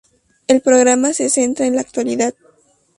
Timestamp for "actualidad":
1.81-2.33